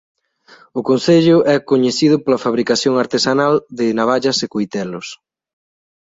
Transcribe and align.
O 0.79 0.81
concello 0.89 1.37
é 1.53 1.57
coñecido 1.71 2.15
pola 2.23 2.41
fabricación 2.45 2.93
artesanal 3.03 3.53
de 3.77 3.87
navallas 3.99 4.37
e 4.45 4.47
coitelos. 4.53 5.07